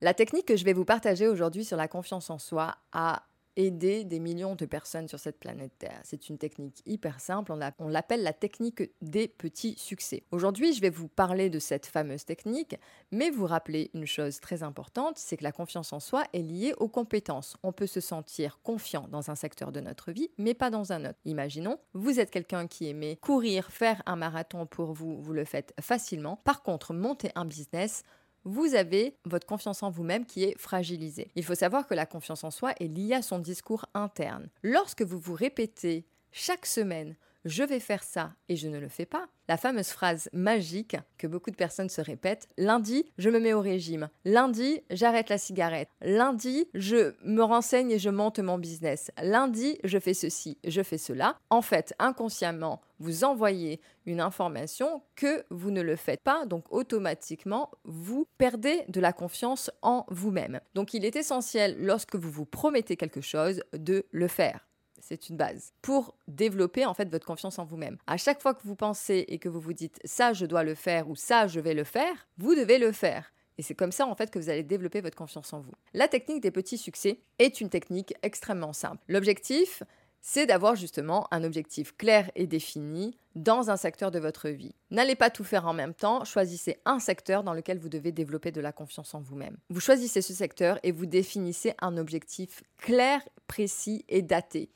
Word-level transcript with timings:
La 0.00 0.14
technique 0.14 0.46
que 0.46 0.56
je 0.56 0.64
vais 0.64 0.74
vous 0.74 0.84
partager 0.84 1.26
aujourd'hui 1.26 1.64
sur 1.64 1.76
la 1.76 1.88
confiance 1.88 2.30
en 2.30 2.38
soi 2.38 2.76
a 2.92 3.24
aidé 3.56 4.04
des 4.04 4.20
millions 4.20 4.54
de 4.54 4.64
personnes 4.64 5.08
sur 5.08 5.18
cette 5.18 5.40
planète 5.40 5.72
Terre. 5.76 6.00
C'est 6.04 6.28
une 6.28 6.38
technique 6.38 6.80
hyper 6.86 7.18
simple, 7.18 7.52
on 7.80 7.88
l'appelle 7.88 8.22
la 8.22 8.32
technique 8.32 8.92
des 9.02 9.26
petits 9.26 9.74
succès. 9.76 10.22
Aujourd'hui, 10.30 10.72
je 10.72 10.80
vais 10.80 10.90
vous 10.90 11.08
parler 11.08 11.50
de 11.50 11.58
cette 11.58 11.86
fameuse 11.86 12.24
technique, 12.24 12.76
mais 13.10 13.30
vous 13.30 13.46
rappeler 13.46 13.90
une 13.92 14.06
chose 14.06 14.38
très 14.38 14.62
importante, 14.62 15.18
c'est 15.18 15.36
que 15.36 15.42
la 15.42 15.50
confiance 15.50 15.92
en 15.92 15.98
soi 15.98 16.22
est 16.32 16.42
liée 16.42 16.74
aux 16.76 16.86
compétences. 16.86 17.56
On 17.64 17.72
peut 17.72 17.88
se 17.88 18.00
sentir 18.00 18.60
confiant 18.62 19.08
dans 19.10 19.32
un 19.32 19.34
secteur 19.34 19.72
de 19.72 19.80
notre 19.80 20.12
vie, 20.12 20.30
mais 20.38 20.54
pas 20.54 20.70
dans 20.70 20.92
un 20.92 21.06
autre. 21.06 21.18
Imaginons, 21.24 21.80
vous 21.94 22.20
êtes 22.20 22.30
quelqu'un 22.30 22.68
qui 22.68 22.88
aimait 22.88 23.16
courir, 23.16 23.72
faire 23.72 24.00
un 24.06 24.14
marathon 24.14 24.64
pour 24.64 24.92
vous, 24.92 25.20
vous 25.20 25.32
le 25.32 25.44
faites 25.44 25.74
facilement. 25.80 26.36
Par 26.44 26.62
contre, 26.62 26.94
monter 26.94 27.32
un 27.34 27.44
business, 27.44 28.04
vous 28.44 28.74
avez 28.74 29.16
votre 29.24 29.46
confiance 29.46 29.82
en 29.82 29.90
vous-même 29.90 30.26
qui 30.26 30.44
est 30.44 30.58
fragilisée. 30.58 31.30
Il 31.34 31.44
faut 31.44 31.54
savoir 31.54 31.86
que 31.86 31.94
la 31.94 32.06
confiance 32.06 32.44
en 32.44 32.50
soi 32.50 32.72
est 32.80 32.88
liée 32.88 33.14
à 33.14 33.22
son 33.22 33.38
discours 33.38 33.86
interne. 33.94 34.48
Lorsque 34.62 35.02
vous 35.02 35.18
vous 35.18 35.34
répétez 35.34 36.06
chaque 36.32 36.66
semaine 36.66 37.16
je 37.44 37.62
vais 37.62 37.80
faire 37.80 38.02
ça 38.02 38.32
et 38.48 38.56
je 38.56 38.68
ne 38.68 38.78
le 38.78 38.88
fais 38.88 39.06
pas. 39.06 39.26
La 39.48 39.56
fameuse 39.56 39.88
phrase 39.88 40.28
magique 40.32 40.96
que 41.16 41.26
beaucoup 41.26 41.50
de 41.50 41.56
personnes 41.56 41.88
se 41.88 42.02
répètent, 42.02 42.48
lundi, 42.58 43.06
je 43.16 43.30
me 43.30 43.40
mets 43.40 43.54
au 43.54 43.60
régime, 43.60 44.10
lundi, 44.24 44.82
j'arrête 44.90 45.30
la 45.30 45.38
cigarette, 45.38 45.88
lundi, 46.02 46.68
je 46.74 47.14
me 47.24 47.42
renseigne 47.42 47.92
et 47.92 47.98
je 47.98 48.10
monte 48.10 48.40
mon 48.40 48.58
business, 48.58 49.10
lundi, 49.22 49.78
je 49.84 49.98
fais 49.98 50.14
ceci, 50.14 50.58
je 50.66 50.82
fais 50.82 50.98
cela. 50.98 51.38
En 51.48 51.62
fait, 51.62 51.94
inconsciemment, 51.98 52.82
vous 52.98 53.24
envoyez 53.24 53.80
une 54.04 54.20
information 54.20 55.02
que 55.16 55.44
vous 55.50 55.70
ne 55.70 55.80
le 55.80 55.96
faites 55.96 56.22
pas, 56.22 56.44
donc 56.44 56.64
automatiquement, 56.70 57.70
vous 57.84 58.26
perdez 58.36 58.84
de 58.88 59.00
la 59.00 59.12
confiance 59.12 59.70
en 59.80 60.04
vous-même. 60.08 60.60
Donc 60.74 60.92
il 60.92 61.04
est 61.04 61.16
essentiel, 61.16 61.76
lorsque 61.78 62.16
vous 62.16 62.30
vous 62.30 62.46
promettez 62.46 62.96
quelque 62.96 63.22
chose, 63.22 63.62
de 63.72 64.04
le 64.10 64.28
faire 64.28 64.67
c'est 65.08 65.30
une 65.30 65.38
base 65.38 65.72
pour 65.80 66.14
développer 66.26 66.84
en 66.84 66.92
fait 66.92 67.08
votre 67.08 67.26
confiance 67.26 67.58
en 67.58 67.64
vous-même. 67.64 67.96
À 68.06 68.18
chaque 68.18 68.42
fois 68.42 68.52
que 68.52 68.62
vous 68.64 68.76
pensez 68.76 69.24
et 69.28 69.38
que 69.38 69.48
vous 69.48 69.60
vous 69.60 69.72
dites 69.72 69.98
ça 70.04 70.34
je 70.34 70.44
dois 70.44 70.64
le 70.64 70.74
faire 70.74 71.08
ou 71.08 71.16
ça 71.16 71.46
je 71.46 71.60
vais 71.60 71.72
le 71.72 71.84
faire, 71.84 72.28
vous 72.36 72.54
devez 72.54 72.78
le 72.78 72.92
faire. 72.92 73.32
Et 73.56 73.62
c'est 73.62 73.74
comme 73.74 73.90
ça 73.90 74.06
en 74.06 74.14
fait 74.14 74.30
que 74.30 74.38
vous 74.38 74.50
allez 74.50 74.62
développer 74.62 75.00
votre 75.00 75.16
confiance 75.16 75.52
en 75.54 75.60
vous. 75.60 75.72
La 75.94 76.08
technique 76.08 76.42
des 76.42 76.50
petits 76.50 76.76
succès 76.76 77.20
est 77.38 77.62
une 77.62 77.70
technique 77.70 78.14
extrêmement 78.22 78.74
simple. 78.74 79.02
L'objectif, 79.08 79.82
c'est 80.20 80.44
d'avoir 80.44 80.76
justement 80.76 81.26
un 81.30 81.42
objectif 81.42 81.96
clair 81.96 82.30
et 82.34 82.46
défini 82.46 83.16
dans 83.34 83.70
un 83.70 83.76
secteur 83.78 84.10
de 84.10 84.18
votre 84.18 84.50
vie. 84.50 84.74
N'allez 84.90 85.14
pas 85.14 85.30
tout 85.30 85.44
faire 85.44 85.66
en 85.66 85.72
même 85.72 85.94
temps, 85.94 86.24
choisissez 86.24 86.76
un 86.84 86.98
secteur 86.98 87.44
dans 87.44 87.54
lequel 87.54 87.78
vous 87.78 87.88
devez 87.88 88.12
développer 88.12 88.50
de 88.52 88.60
la 88.60 88.72
confiance 88.72 89.14
en 89.14 89.20
vous-même. 89.20 89.56
Vous 89.70 89.80
choisissez 89.80 90.20
ce 90.20 90.34
secteur 90.34 90.78
et 90.82 90.92
vous 90.92 91.06
définissez 91.06 91.72
un 91.80 91.96
objectif 91.96 92.62
clair, 92.76 93.22
précis 93.46 94.04
et 94.08 94.20
daté. 94.20 94.68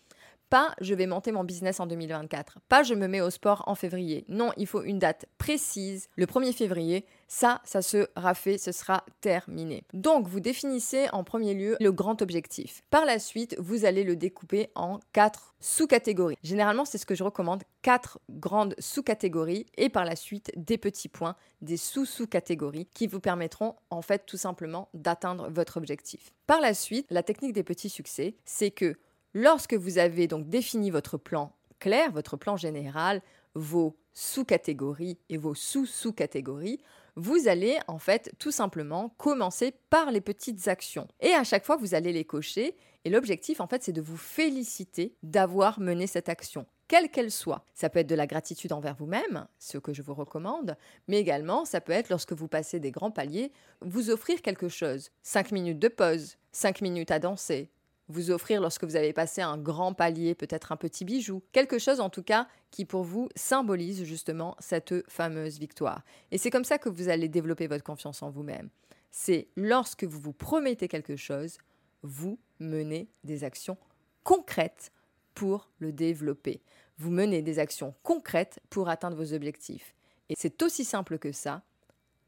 Pas 0.53 0.75
je 0.83 0.92
vais 0.92 1.06
monter 1.06 1.33
mon 1.33 1.45
business 1.45 1.81
en 1.81 1.86
2024. 1.86 2.58
Pas 2.69 2.83
je 2.83 2.92
me 2.92 3.08
mets 3.08 3.22
au 3.22 3.31
sport 3.31 3.64
en 3.69 3.75
février. 3.75 4.27
Non, 4.28 4.53
il 4.59 4.67
faut 4.67 4.83
une 4.83 4.98
date 4.98 5.25
précise. 5.39 6.11
Le 6.14 6.27
1er 6.27 6.53
février, 6.53 7.06
ça, 7.27 7.62
ça 7.64 7.81
sera 7.81 8.34
fait, 8.34 8.59
ce 8.59 8.70
sera 8.70 9.03
terminé. 9.22 9.83
Donc, 9.94 10.28
vous 10.28 10.41
définissez 10.41 11.09
en 11.14 11.25
premier 11.25 11.55
lieu 11.55 11.78
le 11.81 11.91
grand 11.91 12.20
objectif. 12.20 12.83
Par 12.91 13.06
la 13.06 13.19
suite, 13.19 13.56
vous 13.59 13.86
allez 13.86 14.05
le 14.05 14.14
découper 14.14 14.69
en 14.75 15.00
quatre 15.14 15.55
sous-catégories. 15.61 16.36
Généralement, 16.42 16.84
c'est 16.84 16.98
ce 16.98 17.06
que 17.06 17.14
je 17.14 17.25
recommande, 17.25 17.62
quatre 17.81 18.20
grandes 18.28 18.75
sous-catégories 18.78 19.64
et 19.78 19.89
par 19.89 20.05
la 20.05 20.16
suite 20.16 20.53
des 20.56 20.77
petits 20.77 21.09
points, 21.09 21.34
des 21.62 21.78
sous-sous-catégories 21.78 22.89
qui 22.92 23.06
vous 23.06 23.20
permettront 23.20 23.75
en 23.89 24.03
fait 24.03 24.27
tout 24.27 24.37
simplement 24.37 24.91
d'atteindre 24.92 25.48
votre 25.48 25.78
objectif. 25.78 26.34
Par 26.47 26.61
la 26.61 26.75
suite, 26.75 27.06
la 27.09 27.22
technique 27.22 27.55
des 27.55 27.62
petits 27.62 27.89
succès, 27.89 28.34
c'est 28.44 28.70
que 28.70 28.98
Lorsque 29.34 29.75
vous 29.75 29.98
avez 29.98 30.27
donc 30.27 30.48
défini 30.48 30.91
votre 30.91 31.16
plan 31.16 31.52
clair, 31.78 32.12
votre 32.12 32.36
plan 32.36 32.56
général, 32.56 33.22
vos 33.54 33.97
sous-catégories 34.12 35.19
et 35.31 35.37
vos 35.37 35.54
sous-sous-catégories, 35.54 36.78
vous 37.16 37.48
allez 37.48 37.78
en 37.88 37.98
fait 37.98 38.32
tout 38.38 38.50
simplement 38.50 39.10
commencer 39.19 39.75
par 39.91 40.10
les 40.10 40.21
petites 40.21 40.69
actions. 40.69 41.09
Et 41.21 41.32
à 41.32 41.44
chaque 41.44 41.65
fois, 41.65 41.76
vous 41.76 41.94
allez 41.94 42.12
les 42.12 42.25
cocher. 42.25 42.76
Et 43.04 43.10
l'objectif, 43.10 43.60
en 43.60 43.66
fait, 43.66 43.82
c'est 43.82 43.92
de 43.92 44.00
vous 44.00 44.16
féliciter 44.16 45.16
d'avoir 45.22 45.81
mené 45.81 46.06
cette 46.06 46.28
action, 46.28 46.66
quelle 46.87 47.10
qu'elle 47.10 47.31
soit. 47.31 47.65
Ça 47.75 47.91
peut 47.91 47.98
être 47.98 48.06
de 48.06 48.15
la 48.15 48.26
gratitude 48.26 48.72
envers 48.72 48.94
vous-même, 48.94 49.47
ce 49.59 49.78
que 49.78 49.92
je 49.92 50.03
vous 50.03 50.15
recommande, 50.15 50.76
mais 51.09 51.19
également, 51.19 51.65
ça 51.65 51.81
peut 51.81 51.92
être 51.92 52.10
lorsque 52.10 52.32
vous 52.32 52.48
passez 52.48 52.81
des 52.81 52.92
grands 52.92 53.10
paliers, 53.10 53.50
vous 53.81 54.10
offrir 54.10 54.41
quelque 54.41 54.69
chose. 54.69 55.10
5 55.22 55.53
minutes 55.53 55.81
de 55.81 55.88
pause, 55.88 56.37
5 56.53 56.81
minutes 56.81 57.10
à 57.10 57.19
danser, 57.19 57.71
vous 58.12 58.31
offrir 58.31 58.61
lorsque 58.61 58.84
vous 58.84 58.97
avez 58.97 59.12
passé 59.12 59.43
un 59.43 59.59
grand 59.59 59.95
palier, 59.95 60.34
peut-être 60.34 60.73
un 60.73 60.77
petit 60.77 61.05
bijou, 61.05 61.43
quelque 61.53 61.78
chose 61.78 62.00
en 62.00 62.11
tout 62.11 62.23
cas 62.23 62.47
qui 62.71 62.84
pour 62.84 63.03
vous 63.03 63.28
symbolise 63.34 64.05
justement 64.05 64.56
cette 64.59 65.09
fameuse 65.11 65.59
victoire. 65.59 66.05
Et 66.31 66.39
c'est 66.39 66.51
comme 66.51 66.65
ça 66.65 66.78
que 66.78 66.89
vous 66.89 67.09
allez 67.09 67.28
développer 67.28 67.67
votre 67.67 67.84
confiance 67.84 68.22
en 68.22 68.31
vous-même. 68.31 68.69
C'est 69.11 69.49
lorsque 69.56 70.05
vous 70.05 70.21
vous 70.21 70.33
promettez 70.33 70.89
quelque 70.89 71.17
chose, 71.17 71.59
vous 72.03 72.39
menez 72.59 73.09
des 73.25 73.45
actions 73.45 73.77
concrètes 74.25 74.93
pour 75.34 75.69
le 75.78 75.93
développer. 75.93 76.62
Vous 76.99 77.11
menez 77.11 77.43
des 77.43 77.59
actions 77.59 77.95
concrètes 78.03 78.61
pour 78.71 78.89
atteindre 78.89 79.17
vos 79.17 79.33
objectifs. 79.33 79.95
Et 80.28 80.34
c'est 80.37 80.62
aussi 80.62 80.84
simple 80.84 81.19
que 81.19 81.33
ça. 81.33 81.62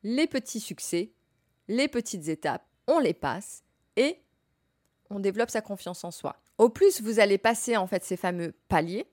Les 0.02 0.26
petits 0.26 0.60
succès, 0.60 1.12
les 1.68 1.88
petites 1.88 2.28
étapes, 2.28 2.66
on 2.86 2.98
les 2.98 3.14
passe 3.14 3.62
et 3.96 4.18
on 5.10 5.20
développe 5.20 5.50
sa 5.50 5.60
confiance 5.60 6.04
en 6.04 6.10
soi. 6.10 6.36
Au 6.58 6.68
plus 6.68 7.00
vous 7.00 7.20
allez 7.20 7.38
passer 7.38 7.76
en 7.76 7.86
fait 7.86 8.04
ces 8.04 8.16
fameux 8.16 8.54
paliers, 8.68 9.06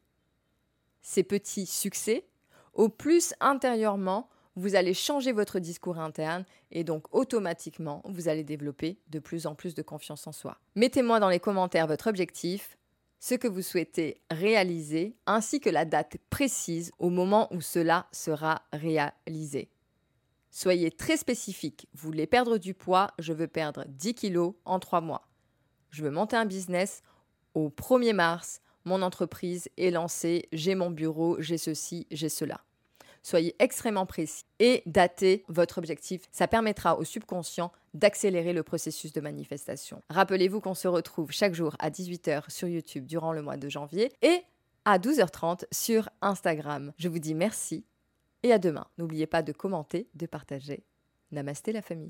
ces 1.02 1.24
petits 1.24 1.66
succès, 1.66 2.26
au 2.74 2.90
plus 2.90 3.34
intérieurement 3.40 4.30
vous 4.56 4.76
allez 4.76 4.94
changer 4.94 5.32
votre 5.32 5.60
discours 5.60 6.00
interne 6.00 6.46
et 6.72 6.84
donc 6.84 7.06
automatiquement 7.16 8.02
vous 8.06 8.28
allez 8.28 8.44
développer 8.44 9.00
de 9.08 9.20
plus 9.20 9.48
en 9.48 9.56
plus 9.56 9.74
de 9.74 9.82
confiance 9.82 10.28
en 10.28 10.32
soi. 10.32 10.58
Mettez-moi 10.76 11.20
dans 11.20 11.30
les 11.30 11.40
commentaires 11.40 11.88
votre 11.88 12.08
objectif, 12.08 12.78
ce 13.20 13.36
que 13.36 13.48
vous 13.48 13.62
souhaitez 13.62 14.22
réaliser 14.30 15.16
ainsi 15.26 15.60
que 15.60 15.70
la 15.70 15.86
date 15.86 16.18
précise 16.30 16.92
au 17.00 17.10
moment 17.10 17.48
où 17.54 17.62
cela 17.62 18.08
sera 18.12 18.64
réalisé. 18.74 19.70
Soyez 20.50 20.92
très 20.92 21.16
spécifique. 21.16 21.88
Vous 21.94 22.08
voulez 22.08 22.28
perdre 22.28 22.58
du 22.58 22.74
poids, 22.74 23.12
je 23.20 23.32
veux 23.32 23.48
perdre 23.48 23.86
10 23.88 24.16
kilos 24.16 24.56
en 24.66 24.80
3 24.80 25.00
mois 25.00 25.31
je 25.92 26.04
veux 26.04 26.12
monter 26.12 26.36
un 26.36 26.46
business. 26.46 27.04
Au 27.54 27.70
1er 27.70 28.14
mars, 28.14 28.62
mon 28.86 29.02
entreprise 29.02 29.70
est 29.78 29.92
lancée, 29.92 30.48
j'ai 30.52 30.76
mon 30.76 30.90
bureau, 30.90 31.38
j'ai 31.40 31.58
ceci, 31.58 32.08
j'ai 32.12 32.30
cela. 32.30 32.62
Soyez 33.24 33.56
extrêmement 33.60 34.08
précis 34.08 34.46
et 34.60 34.82
datez 34.88 35.44
votre 35.48 35.78
objectif. 35.78 36.24
Ça 36.32 36.48
permettra 36.48 36.98
au 36.98 37.04
subconscient 37.04 37.72
d'accélérer 37.94 38.54
le 38.54 38.64
processus 38.64 39.14
de 39.14 39.22
manifestation. 39.22 40.02
Rappelez-vous 40.10 40.60
qu'on 40.60 40.74
se 40.74 40.88
retrouve 40.88 41.32
chaque 41.32 41.54
jour 41.54 41.76
à 41.78 41.92
18h 41.92 42.50
sur 42.50 42.68
YouTube 42.68 43.06
durant 43.06 43.34
le 43.34 43.44
mois 43.44 43.58
de 43.58 43.70
janvier 43.70 44.12
et 44.24 44.42
à 44.86 44.98
12h30 44.98 45.66
sur 45.72 46.10
Instagram. 46.22 46.94
Je 46.98 47.10
vous 47.10 47.20
dis 47.20 47.36
merci 47.36 47.86
et 48.42 48.52
à 48.52 48.58
demain. 48.58 48.88
N'oubliez 48.98 49.28
pas 49.28 49.44
de 49.44 49.52
commenter, 49.52 50.08
de 50.16 50.26
partager. 50.26 50.84
Namasté 51.32 51.72
la 51.72 51.84
famille. 51.84 52.10